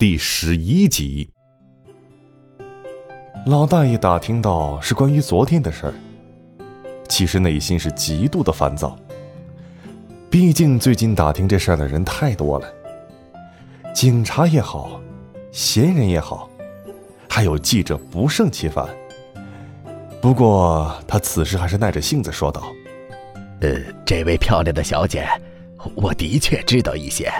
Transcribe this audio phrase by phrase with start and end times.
[0.00, 1.28] 第十一集。
[3.44, 5.94] 老大爷打听到是关于昨天的事儿，
[7.06, 8.98] 其实内心是极度的烦躁。
[10.30, 12.66] 毕竟最近打听这事儿的人太多了，
[13.92, 14.98] 警察也好，
[15.52, 16.48] 闲人也好，
[17.28, 18.88] 还有记者不胜其烦。
[20.18, 22.62] 不过他此时还是耐着性子说道
[23.60, 25.28] ：“呃，这位漂亮的小姐，
[25.94, 27.30] 我的确知道一些。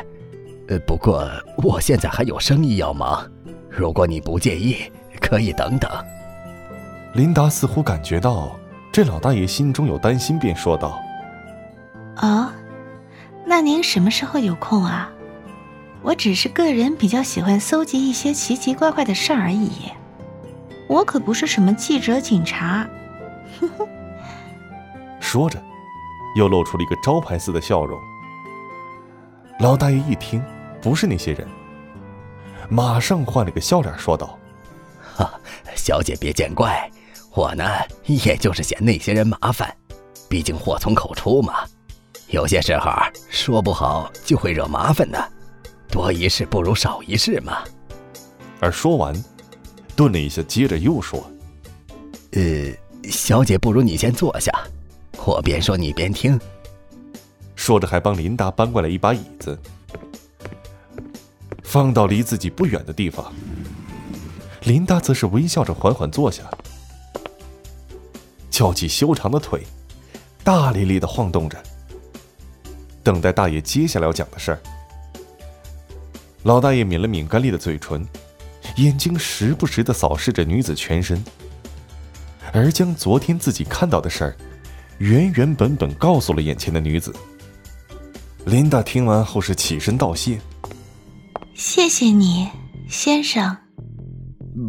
[0.71, 3.29] 呃，不过我现在还有生意要忙，
[3.68, 4.76] 如果你不介意，
[5.21, 5.90] 可以等等。”
[7.14, 8.57] 琳达似乎感觉到
[8.93, 11.00] 这老大爷心中有担心，便说道
[12.22, 12.50] ：“哦。”
[13.45, 15.11] 那您什么时候有空啊？
[16.03, 19.71] 我只是个人比较喜欢搜集一些奇奇怪怪的事儿而已。
[20.89, 22.89] 我可不是什么记者、警察。
[23.59, 23.89] 哼哼。
[25.18, 25.61] 说着，
[26.37, 27.98] 又露出了一个招牌似的笑容。
[29.59, 30.40] 老大爷一听，
[30.80, 31.46] 不是那些人，
[32.69, 34.39] 马上换了个笑脸说道
[35.16, 35.39] ：“哈，
[35.77, 36.91] 小姐别见怪，
[37.34, 37.64] 我呢，
[38.05, 39.75] 也就是嫌那些人麻烦，
[40.28, 41.55] 毕竟祸从口出嘛。”
[42.28, 42.92] 有些时候
[43.28, 45.33] 说不好就会惹麻烦的，
[45.91, 47.59] 多一事不如少一事嘛。
[48.61, 49.12] 而说完，
[49.97, 51.28] 顿了一下，接着又说
[52.33, 54.53] ：“呃，小姐，不如你先坐下，
[55.27, 56.41] 我边说你边听。”
[57.56, 59.59] 说着，还帮琳达搬过来一把椅子，
[61.71, 63.33] 放到离自己不远的地方。
[64.65, 66.43] 琳达则是微笑着缓缓坐下，
[68.51, 69.62] 翘起修长的腿，
[70.43, 71.57] 大力力的晃动着。
[73.05, 74.61] 等待大爷接下来要讲的事儿。
[76.43, 78.05] 老大爷抿了抿干裂的嘴唇，
[78.75, 81.25] 眼睛时不时的扫视着女子全身，
[82.53, 84.37] 而将昨天自己看到的事儿，
[84.99, 87.15] 原原本本告诉了眼前的女子。
[88.47, 90.41] 琳达听完后是起身道谢
[91.61, 92.48] ：“谢谢你，
[92.89, 93.55] 先生。”“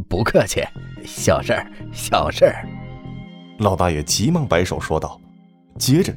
[0.09, 0.61] 不客气，
[1.06, 2.67] 小事儿，小事儿。”
[3.59, 5.18] 老大爷急忙摆手说道，
[5.80, 6.13] 接着。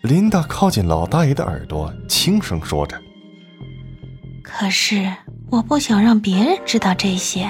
[0.00, 2.98] 琳达靠近老大爷的耳朵，轻声说着
[4.42, 5.12] ：“可是
[5.50, 7.46] 我不想让别人知道这些，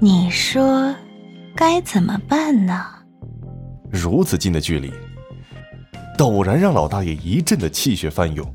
[0.00, 0.94] 你说
[1.54, 2.82] 该怎么办呢？”
[3.92, 4.90] 如此近的距离，
[6.16, 8.50] 陡然让老大爷一阵的气血翻涌，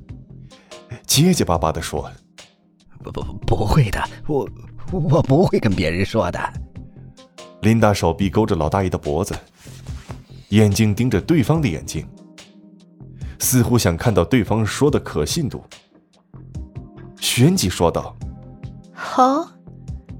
[1.06, 2.10] 结结巴巴的说
[3.12, 4.50] ：“不不不会的，我
[4.92, 6.40] 我不会跟别人说的。”
[7.62, 9.36] 琳达手臂勾着老大爷的脖子，
[10.50, 12.08] 眼睛盯着对方的眼睛。
[13.40, 15.64] 似乎想看到对方说的可信度，
[17.20, 18.16] 旋即说道
[19.18, 19.48] ：“哦，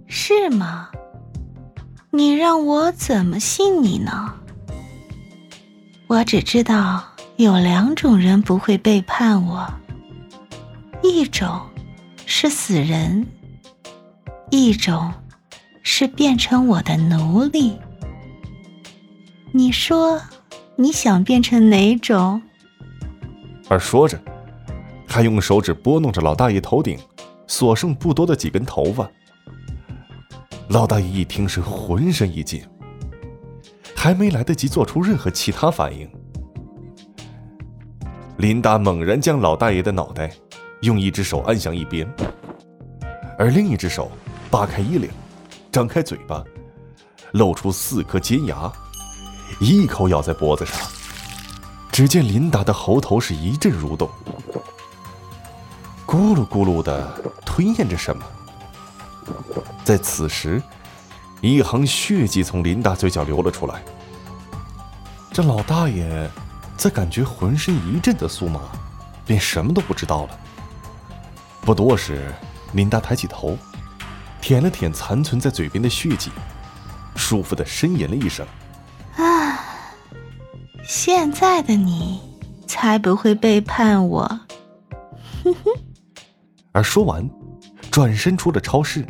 [0.08, 0.90] 是吗？
[2.12, 4.34] 你让我怎么信你呢？
[6.08, 7.04] 我只知道
[7.36, 9.68] 有两种人不会背叛我，
[11.04, 11.62] 一种
[12.32, 13.26] 是死人，
[14.52, 15.12] 一种
[15.82, 17.76] 是变成我的奴隶。
[19.52, 20.22] 你说，
[20.76, 22.40] 你想变成哪种？”
[23.68, 24.22] 而说着，
[25.08, 27.00] 还用手指拨弄着老大爷头顶
[27.48, 29.10] 所剩不多的几根头发。
[30.68, 32.62] 老大爷一听是浑身一紧，
[33.96, 36.08] 还没来得及做出任何其他反应，
[38.38, 40.32] 琳达猛然将老大爷的脑袋
[40.82, 42.08] 用一只手按向一边，
[43.38, 44.10] 而另一只手
[44.50, 45.10] 扒开衣领，
[45.72, 46.42] 张开嘴巴，
[47.34, 48.72] 露出四颗尖牙，
[49.60, 50.76] 一口咬在脖子上。
[51.92, 54.10] 只见琳达的喉头是一阵蠕动，
[56.08, 58.24] 咕噜咕噜的吞咽着什么。
[59.84, 60.62] 在此时，
[61.42, 63.84] 一行血迹从琳达嘴角流了出来。
[65.34, 66.30] 这老大爷
[66.78, 68.62] 在感觉浑身一阵的酥麻，
[69.26, 70.40] 便什么都不知道了。
[71.70, 72.20] 不多时，
[72.74, 73.56] 琳达抬起头，
[74.42, 76.32] 舔了舔残存在嘴边的血迹，
[77.16, 78.44] 舒服的呻吟了一声。
[79.16, 79.60] 啊
[80.84, 82.20] 现在的你
[82.66, 84.24] 才不会背叛我，
[85.44, 85.72] 哼哼。
[86.72, 87.30] 而说完，
[87.92, 89.06] 转身出了超市。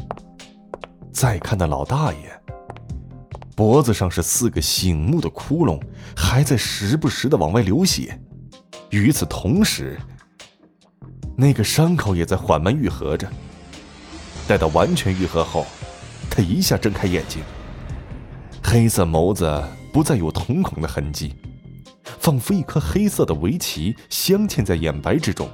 [1.14, 2.42] 再看那老大爷，
[3.56, 5.82] 脖子上是四个醒目的窟窿，
[6.14, 8.20] 还在时不时的往外流血。
[8.90, 9.98] 与此同时，
[11.40, 13.26] 那个伤口也在缓慢愈合着。
[14.46, 15.66] 待到完全愈合后，
[16.30, 17.42] 他一下睁开眼睛，
[18.62, 19.64] 黑色眸子
[19.94, 21.34] 不再有瞳孔的痕迹。
[22.20, 25.50] 仿佛一颗黑色的围棋镶嵌在眼白之中。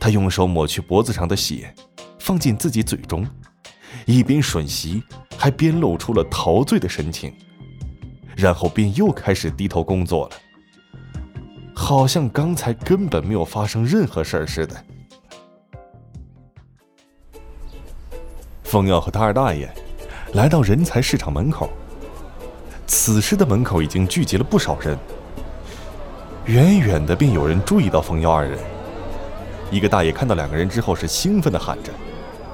[0.00, 1.74] 他用手抹去脖子上的血，
[2.18, 3.26] 放进自己嘴中，
[4.06, 5.02] 一边吮吸，
[5.36, 7.34] 还边露出了陶醉的神情，
[8.34, 10.36] 然后便又开始低头工作了，
[11.74, 14.76] 好像刚才根本没有发生任何事儿似的。
[18.62, 19.68] 冯耀和他二大爷
[20.32, 21.68] 来到人才市场门口。
[22.86, 24.96] 此时的门口已经聚集了不少人，
[26.46, 28.58] 远远的便有人注意到冯耀二人。
[29.70, 31.90] 一个大爷看到两个人之后，是兴奋的喊着：“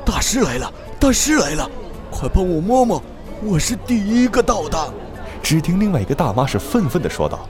[0.07, 0.73] 大师来了！
[0.99, 1.69] 大师来了！
[2.11, 3.03] 快帮我摸摸，
[3.43, 4.95] 我是第一个到的。”
[5.43, 7.49] 只听另外一个大妈是愤愤的说道：“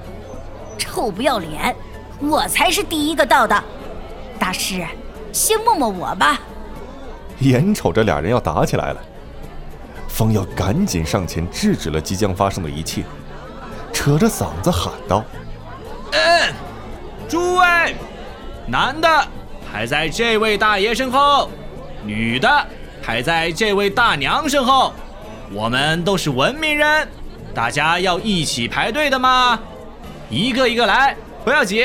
[0.90, 1.74] 臭不要脸，
[2.18, 3.62] 我才是第一个到的！
[4.40, 4.84] 大师，
[5.32, 6.40] 先摸摸我吧。”
[7.38, 9.00] 眼瞅着俩人要打起来了，
[10.08, 13.04] 方耀赶紧上前制止了即将发生的一切，
[13.92, 15.24] 扯着嗓子喊道
[16.12, 16.52] ：“嗯，
[17.28, 17.94] 诸位，
[18.66, 19.08] 男的
[19.70, 21.48] 排在这位大爷身后，
[22.04, 22.66] 女的
[23.00, 24.92] 排在这位大娘身后，
[25.52, 27.08] 我们都是文明人，
[27.54, 29.58] 大家要一起排队的嘛，
[30.30, 31.84] 一个一个来，不要挤。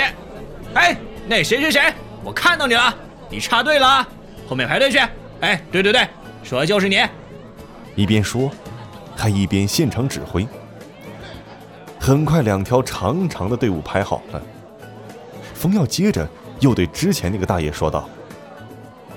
[0.75, 0.95] 哎，
[1.27, 1.93] 那谁谁谁，
[2.23, 2.95] 我看到你了，
[3.29, 4.07] 你插队了，
[4.47, 4.99] 后面排队去。”
[5.41, 6.07] 哎，对对对，
[6.43, 7.03] 说的就是你。
[7.95, 8.51] 一边说，
[9.15, 10.47] 还一边现场指挥。
[11.99, 14.41] 很快，两条长长的队伍排好了。
[15.53, 16.27] 冯耀接着
[16.59, 18.07] 又对之前那个大爷说道：“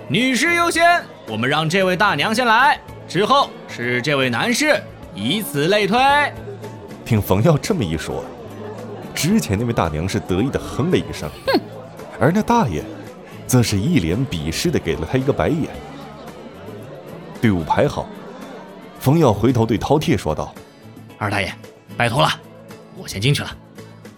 [0.09, 4.81] 女士优先，我们让这位大娘先来，之后是这位男士，
[5.15, 5.99] 以此类推。”
[7.05, 8.25] 听冯耀这么一说，
[9.19, 11.61] 之前那位大娘是得意的哼了一声，哼，
[12.21, 12.85] 而那大爷，
[13.49, 15.69] 则是一脸鄙视的给了他一个白眼。
[17.41, 18.09] 队伍排好，
[19.01, 20.55] 冯耀回头对饕餮说道
[21.19, 21.53] ：“二大爷，
[21.97, 22.29] 拜托了，
[22.97, 23.51] 我先进去了。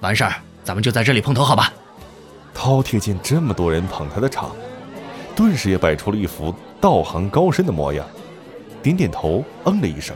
[0.01, 1.73] 完事儿咱们就在这里碰头，好吧？”
[2.55, 4.55] 饕餮见这么多人捧他的场，
[5.35, 8.07] 顿时也摆出了一副道行高深的模样，
[8.83, 10.15] 点点头，嗯了一声。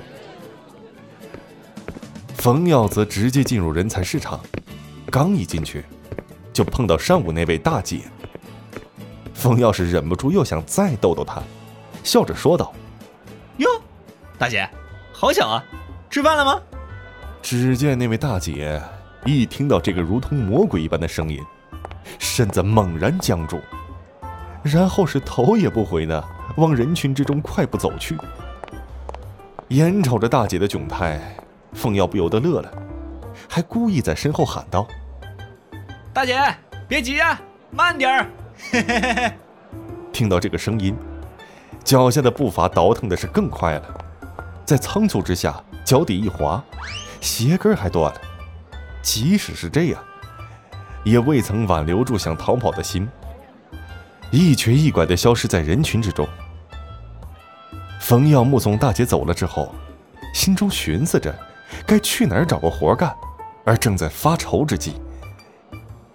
[2.37, 4.39] 冯耀则直接进入人才市场，
[5.15, 5.85] 刚一进去，
[6.53, 8.01] 就碰到上午那位大姐。
[9.33, 11.41] 冯耀是忍不住又想再逗逗她，
[12.03, 12.75] 笑着说道。
[13.59, 13.69] 哟，
[14.37, 14.69] 大姐，
[15.13, 15.65] 好巧啊！
[16.11, 16.61] 吃饭了吗？
[17.41, 18.83] 只见那位大姐
[19.25, 21.41] 一听到这个如同魔鬼一般的声音，
[22.19, 23.61] 身子猛然僵住，
[24.65, 26.25] 然后是头也不回的
[26.57, 28.19] 往人群之中快步走去。
[29.69, 31.37] 眼瞅着大姐的窘态，
[31.73, 32.73] 凤耀不由得乐了，
[33.49, 34.89] 还故意在身后喊道
[36.15, 36.41] ：“大姐，
[36.87, 37.41] 别急呀，
[37.73, 39.33] 慢点儿。”
[40.13, 40.97] 听到这个声音。
[41.83, 44.05] 脚下的步伐倒腾的是更快了，
[44.65, 46.63] 在仓促之下，脚底一滑，
[47.21, 48.21] 鞋跟还断了。
[49.03, 50.01] 即使是这样，
[51.03, 53.09] 也未曾挽留住想逃跑的心，
[54.31, 56.27] 一瘸一拐的消失在人群之中。
[58.01, 59.75] 冯耀目送大姐走了之后，
[60.33, 61.35] 心中寻思着
[61.85, 63.15] 该去哪儿找个活干，
[63.67, 64.95] 而正在发愁之际，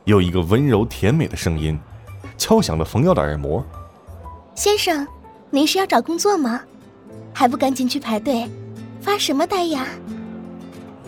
[0.10, 1.80] 有一个温柔甜美的声音
[2.36, 3.64] 敲响了冯耀的耳膜
[4.58, 5.08] ：“先生。”
[5.52, 6.62] 您是要找工作吗？
[7.32, 8.50] 还不赶紧去排队，
[9.02, 9.86] 发什么呆呀？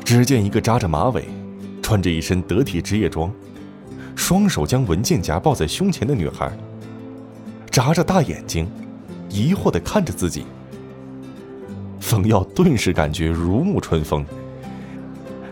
[0.06, 1.28] 只见一个扎着马尾、
[1.82, 3.32] 穿着一身得体职业装、
[4.16, 6.52] 双手将文件夹抱在胸前的女孩，
[7.72, 8.70] 眨着大眼睛，
[9.30, 10.46] 疑惑的看着自己。
[12.00, 14.24] 冯耀顿时感觉如沐春风，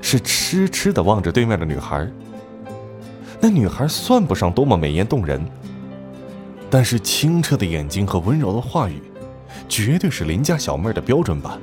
[0.02, 2.08] 是痴痴的望着对面的女孩。
[3.42, 5.44] 那女孩算不上多么美艳动人。
[6.70, 9.02] 但是清澈的眼睛和温柔的话语，
[9.68, 11.60] 绝对是邻家小妹的标准版，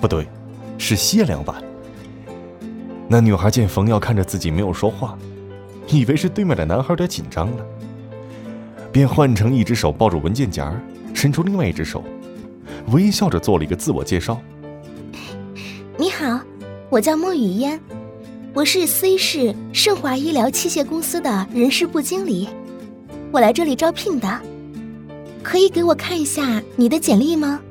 [0.00, 0.28] 不对，
[0.76, 1.56] 是限量版。
[3.08, 5.16] 那女孩见冯耀看着自己没有说话，
[5.88, 7.66] 以为是对面的男孩有点紧张了，
[8.90, 10.74] 便换成一只手抱住文件夹，
[11.14, 12.04] 伸出另外一只手，
[12.90, 14.38] 微笑着做了一个自我介绍
[15.96, 16.38] ：“你好，
[16.90, 17.80] 我叫莫雨嫣，
[18.54, 22.46] 我是 C 市盛华医疗器械公司的人事部经理。”
[23.32, 24.42] 我来这里招聘的，
[25.42, 27.62] 可以给我看一下你的简历吗？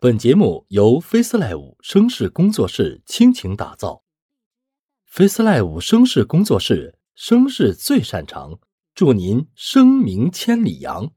[0.00, 4.02] 本节目由 FaceLive 声势工作室倾情打造
[5.12, 8.58] ，FaceLive 声势工作室声势最擅长，
[8.92, 11.12] 祝您声名千里扬。